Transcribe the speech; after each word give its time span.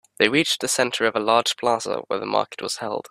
They 0.17 0.29
reached 0.29 0.61
the 0.61 0.67
center 0.67 1.05
of 1.05 1.15
a 1.15 1.19
large 1.19 1.55
plaza 1.57 1.99
where 2.07 2.17
the 2.19 2.25
market 2.25 2.59
was 2.63 2.77
held. 2.77 2.99